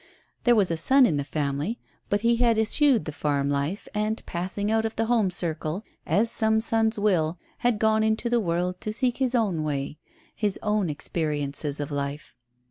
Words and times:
There 0.45 0.55
was 0.55 0.71
a 0.71 0.77
son 0.77 1.05
in 1.05 1.17
the 1.17 1.23
family, 1.23 1.79
but 2.09 2.21
he 2.21 2.37
had 2.37 2.57
eschewed 2.57 3.05
the 3.05 3.11
farm 3.11 3.51
life, 3.51 3.87
and 3.93 4.25
passing 4.25 4.71
out 4.71 4.83
of 4.83 4.95
the 4.95 5.05
home 5.05 5.29
circle, 5.29 5.83
as 6.07 6.31
some 6.31 6.59
sons 6.59 6.97
will, 6.97 7.37
had 7.59 7.77
gone 7.77 8.01
into 8.03 8.27
the 8.27 8.39
world 8.39 8.81
to 8.81 8.93
seek 8.93 9.17
his 9.17 9.35
own 9.35 9.61
way 9.61 9.99
his 10.35 10.57
own 10.63 10.89
experiences 10.89 11.79
of 11.79 11.91
life. 11.91 12.35